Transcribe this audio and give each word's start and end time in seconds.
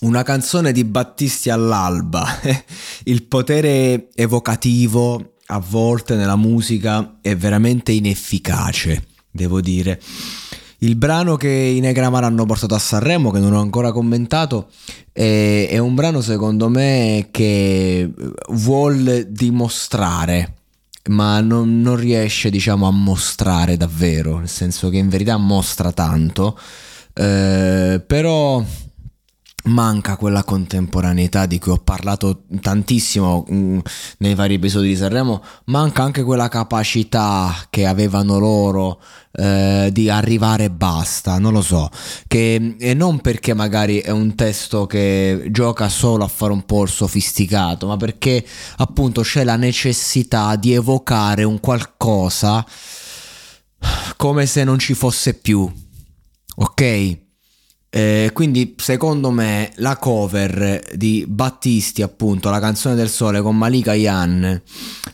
Una 0.00 0.22
canzone 0.22 0.70
di 0.70 0.84
Battisti 0.84 1.50
all'alba. 1.50 2.24
Il 3.04 3.24
potere 3.24 4.08
evocativo 4.14 5.34
a 5.46 5.58
volte 5.58 6.14
nella 6.14 6.36
musica 6.36 7.18
è 7.20 7.34
veramente 7.34 7.90
inefficace, 7.90 9.06
devo 9.28 9.60
dire. 9.60 10.00
Il 10.78 10.94
brano 10.94 11.34
che 11.34 11.48
i 11.48 11.80
Negramar 11.80 12.22
hanno 12.22 12.46
portato 12.46 12.76
a 12.76 12.78
Sanremo, 12.78 13.32
che 13.32 13.40
non 13.40 13.52
ho 13.54 13.60
ancora 13.60 13.90
commentato, 13.90 14.68
è, 15.12 15.66
è 15.68 15.78
un 15.78 15.96
brano 15.96 16.20
secondo 16.20 16.68
me 16.68 17.28
che 17.32 18.08
vuol 18.50 19.26
dimostrare, 19.28 20.54
ma 21.08 21.40
non, 21.40 21.80
non 21.80 21.96
riesce 21.96 22.50
diciamo 22.50 22.86
a 22.86 22.92
mostrare 22.92 23.76
davvero, 23.76 24.38
nel 24.38 24.48
senso 24.48 24.90
che 24.90 24.98
in 24.98 25.08
verità 25.08 25.36
mostra 25.38 25.90
tanto, 25.90 26.56
eh, 27.14 28.00
però 28.06 28.64
manca 29.68 30.16
quella 30.16 30.44
contemporaneità 30.44 31.46
di 31.46 31.58
cui 31.58 31.72
ho 31.72 31.78
parlato 31.78 32.44
tantissimo 32.60 33.44
mh, 33.46 33.78
nei 34.18 34.34
vari 34.34 34.54
episodi 34.54 34.88
di 34.88 34.96
Sanremo, 34.96 35.42
manca 35.66 36.02
anche 36.02 36.22
quella 36.22 36.48
capacità 36.48 37.54
che 37.70 37.86
avevano 37.86 38.38
loro 38.38 39.00
eh, 39.32 39.90
di 39.92 40.10
arrivare 40.10 40.64
e 40.64 40.70
basta, 40.70 41.38
non 41.38 41.52
lo 41.52 41.62
so, 41.62 41.90
che 42.26 42.76
e 42.78 42.94
non 42.94 43.20
perché 43.20 43.54
magari 43.54 43.98
è 43.98 44.10
un 44.10 44.34
testo 44.34 44.86
che 44.86 45.48
gioca 45.50 45.88
solo 45.88 46.24
a 46.24 46.28
fare 46.28 46.52
un 46.52 46.64
po' 46.64 46.86
sofisticato, 46.86 47.86
ma 47.86 47.96
perché 47.96 48.44
appunto 48.78 49.22
c'è 49.22 49.44
la 49.44 49.56
necessità 49.56 50.56
di 50.56 50.72
evocare 50.72 51.44
un 51.44 51.60
qualcosa 51.60 52.64
come 54.16 54.46
se 54.46 54.64
non 54.64 54.78
ci 54.78 54.94
fosse 54.94 55.34
più. 55.34 55.70
Ok? 56.60 57.26
Eh, 57.90 58.30
quindi 58.34 58.74
secondo 58.76 59.30
me 59.30 59.72
la 59.76 59.96
cover 59.96 60.82
di 60.94 61.24
Battisti 61.26 62.02
appunto 62.02 62.50
la 62.50 62.60
canzone 62.60 62.94
del 62.94 63.08
sole 63.08 63.40
con 63.40 63.56
Malika 63.56 63.94
Yan 63.94 64.60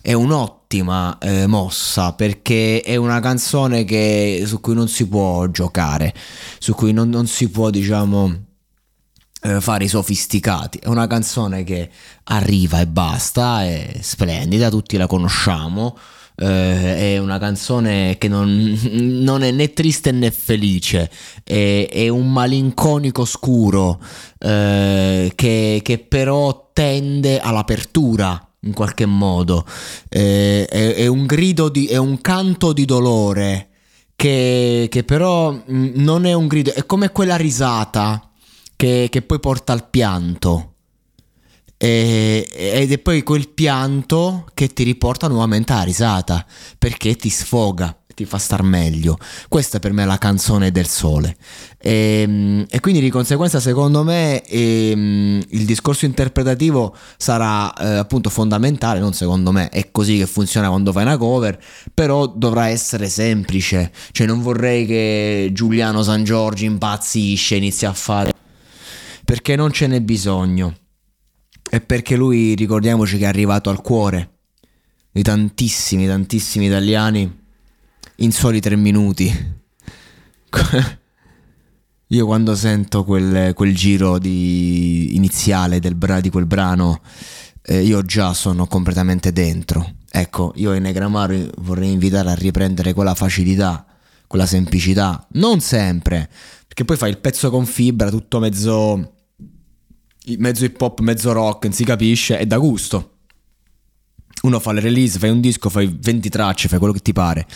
è 0.00 0.12
un'ottima 0.12 1.18
eh, 1.18 1.46
mossa 1.46 2.14
perché 2.14 2.80
è 2.80 2.96
una 2.96 3.20
canzone 3.20 3.84
che, 3.84 4.42
su 4.44 4.60
cui 4.60 4.74
non 4.74 4.88
si 4.88 5.06
può 5.06 5.46
giocare 5.46 6.12
su 6.58 6.74
cui 6.74 6.92
non, 6.92 7.08
non 7.10 7.28
si 7.28 7.48
può 7.48 7.70
diciamo 7.70 8.42
eh, 9.42 9.60
fare 9.60 9.84
i 9.84 9.88
sofisticati. 9.88 10.78
È 10.78 10.88
una 10.88 11.06
canzone 11.06 11.64
che 11.64 11.90
arriva 12.24 12.80
e 12.80 12.86
basta 12.86 13.62
è 13.62 13.98
splendida 14.00 14.70
tutti 14.70 14.96
la 14.96 15.06
conosciamo 15.06 15.96
eh, 16.36 17.14
è 17.14 17.18
una 17.18 17.38
canzone 17.38 18.16
che 18.18 18.28
non, 18.28 18.78
non, 18.90 19.42
è 19.42 19.50
né 19.50 19.72
triste 19.72 20.10
né 20.12 20.30
felice, 20.30 21.10
è, 21.42 21.88
è 21.90 22.08
un 22.08 22.32
malinconico 22.32 23.24
scuro 23.24 24.00
eh, 24.38 25.32
che, 25.34 25.80
che, 25.82 25.98
però 25.98 26.70
tende 26.72 27.38
all'apertura 27.38 28.48
in 28.60 28.72
qualche 28.72 29.06
modo, 29.06 29.66
eh, 30.08 30.66
è, 30.66 30.94
è, 30.94 31.06
un 31.06 31.26
grido 31.26 31.68
di, 31.68 31.86
è 31.86 31.96
un 31.96 32.20
canto 32.20 32.72
di 32.72 32.86
dolore 32.86 33.68
che, 34.16 34.86
che 34.90 35.04
però 35.04 35.52
mm, 35.52 35.92
non 35.96 36.24
è 36.24 36.32
un 36.32 36.46
grido, 36.46 36.72
è 36.72 36.86
come 36.86 37.10
quella 37.10 37.36
risata 37.36 38.30
che, 38.74 39.08
che 39.10 39.22
poi 39.22 39.38
porta 39.38 39.72
al 39.72 39.88
pianto 39.88 40.73
e, 41.76 42.48
ed 42.52 42.92
è 42.92 42.98
poi 42.98 43.22
quel 43.22 43.48
pianto 43.48 44.46
che 44.54 44.68
ti 44.68 44.82
riporta 44.84 45.28
nuovamente 45.28 45.72
alla 45.72 45.82
risata 45.82 46.44
perché 46.78 47.16
ti 47.16 47.28
sfoga 47.28 47.96
ti 48.14 48.24
fa 48.24 48.38
star 48.38 48.62
meglio. 48.62 49.18
Questa 49.48 49.80
per 49.80 49.92
me 49.92 50.04
è 50.04 50.06
la 50.06 50.18
canzone 50.18 50.70
del 50.70 50.86
sole. 50.86 51.36
E, 51.78 52.22
ehm, 52.22 52.66
e 52.70 52.80
quindi 52.80 53.00
di 53.00 53.10
conseguenza, 53.10 53.60
secondo 53.60 54.02
me, 54.02 54.42
e, 54.42 54.90
il 54.90 55.64
discorso 55.64 56.06
interpretativo 56.06 56.96
sarà 57.16 57.72
eh, 57.74 57.96
appunto 57.96 58.30
fondamentale. 58.30 59.00
Non 59.00 59.12
secondo 59.12 59.52
me, 59.52 59.68
è 59.68 59.90
così 59.90 60.18
che 60.18 60.26
funziona 60.26 60.68
quando 60.68 60.92
fai 60.92 61.02
una 61.02 61.16
cover. 61.16 61.58
Però 61.92 62.26
dovrà 62.26 62.68
essere 62.68 63.08
semplice. 63.08 63.92
Cioè, 64.12 64.26
non 64.26 64.40
vorrei 64.40 64.86
che 64.86 65.50
Giuliano 65.52 66.02
San 66.02 66.24
Giorgi 66.24 66.64
impazzisce 66.64 67.54
e 67.54 67.58
inizi 67.58 67.86
a 67.86 67.92
fare. 67.92 68.32
Perché 69.24 69.56
non 69.56 69.72
ce 69.72 69.86
n'è 69.86 70.00
bisogno 70.00 70.74
è 71.74 71.80
perché 71.80 72.14
lui, 72.14 72.54
ricordiamoci 72.54 73.18
che 73.18 73.24
è 73.24 73.26
arrivato 73.28 73.68
al 73.68 73.82
cuore 73.82 74.30
di 75.10 75.22
tantissimi, 75.22 76.06
tantissimi 76.06 76.66
italiani 76.66 77.42
in 78.16 78.32
soli 78.32 78.60
tre 78.60 78.76
minuti. 78.76 79.28
Io 82.08 82.26
quando 82.26 82.54
sento 82.54 83.02
quel, 83.02 83.54
quel 83.54 83.74
giro 83.74 84.18
di, 84.18 85.16
iniziale 85.16 85.80
del 85.80 85.96
bra, 85.96 86.20
di 86.20 86.30
quel 86.30 86.46
brano, 86.46 87.00
eh, 87.62 87.82
io 87.82 88.02
già 88.02 88.34
sono 88.34 88.66
completamente 88.66 89.32
dentro. 89.32 89.94
Ecco, 90.10 90.52
io 90.56 90.74
in 90.74 90.82
Negramaro 90.82 91.34
vorrei 91.58 91.90
invitare 91.90 92.30
a 92.30 92.34
riprendere 92.34 92.92
quella 92.92 93.16
facilità, 93.16 93.84
quella 94.28 94.46
semplicità. 94.46 95.26
Non 95.32 95.60
sempre, 95.60 96.28
perché 96.68 96.84
poi 96.84 96.96
fai 96.96 97.10
il 97.10 97.18
pezzo 97.18 97.50
con 97.50 97.66
fibra, 97.66 98.10
tutto 98.10 98.38
mezzo 98.38 99.13
mezzo 100.38 100.64
hip 100.64 100.80
hop, 100.80 101.00
mezzo 101.00 101.32
rock, 101.32 101.64
non 101.64 101.72
si 101.72 101.84
capisce, 101.84 102.38
è 102.38 102.46
da 102.46 102.58
gusto. 102.58 103.10
Uno 104.42 104.60
fa 104.60 104.72
le 104.72 104.80
release, 104.80 105.18
fai 105.18 105.30
un 105.30 105.40
disco, 105.40 105.70
fai 105.70 105.86
20 105.98 106.28
tracce, 106.28 106.68
fai 106.68 106.78
quello 106.78 106.92
che 106.92 107.00
ti 107.00 107.12
pare. 107.12 107.46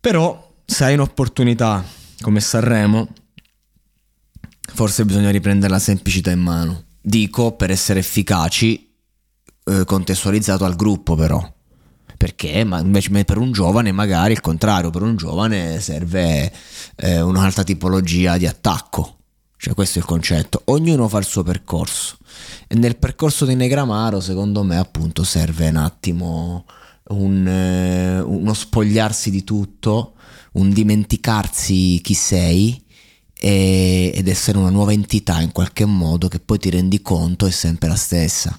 Però 0.00 0.54
se 0.64 0.84
hai 0.84 0.94
un'opportunità 0.94 1.84
come 2.20 2.40
Sanremo, 2.40 3.08
forse 4.74 5.04
bisogna 5.04 5.30
riprendere 5.30 5.72
la 5.72 5.78
semplicità 5.78 6.30
in 6.30 6.40
mano. 6.40 6.84
Dico 7.00 7.52
per 7.52 7.70
essere 7.70 8.00
efficaci, 8.00 8.92
eh, 9.64 9.84
contestualizzato 9.84 10.64
al 10.64 10.76
gruppo 10.76 11.14
però. 11.14 11.54
Perché 12.16 12.64
ma 12.64 12.80
invece 12.80 13.24
per 13.24 13.36
un 13.36 13.52
giovane 13.52 13.92
magari 13.92 14.32
il 14.32 14.40
contrario, 14.40 14.90
per 14.90 15.02
un 15.02 15.16
giovane 15.16 15.80
serve 15.80 16.52
eh, 16.96 17.20
un'altra 17.20 17.62
tipologia 17.62 18.38
di 18.38 18.46
attacco 18.46 19.16
cioè 19.56 19.74
questo 19.74 19.98
è 19.98 20.02
il 20.02 20.08
concetto, 20.08 20.62
ognuno 20.66 21.08
fa 21.08 21.18
il 21.18 21.24
suo 21.24 21.42
percorso 21.42 22.18
e 22.66 22.74
nel 22.74 22.96
percorso 22.96 23.44
di 23.44 23.54
Negramaro 23.54 24.20
secondo 24.20 24.62
me 24.62 24.76
appunto 24.76 25.24
serve 25.24 25.68
un 25.68 25.76
attimo 25.76 26.64
un, 27.08 27.46
eh, 27.46 28.20
uno 28.20 28.54
spogliarsi 28.54 29.30
di 29.30 29.44
tutto, 29.44 30.14
un 30.52 30.70
dimenticarsi 30.70 32.00
chi 32.02 32.14
sei 32.14 32.82
e, 33.32 34.12
ed 34.14 34.28
essere 34.28 34.58
una 34.58 34.70
nuova 34.70 34.92
entità 34.92 35.40
in 35.40 35.52
qualche 35.52 35.84
modo 35.84 36.28
che 36.28 36.40
poi 36.40 36.58
ti 36.58 36.70
rendi 36.70 37.02
conto 37.02 37.46
è 37.46 37.50
sempre 37.50 37.88
la 37.88 37.96
stessa. 37.96 38.58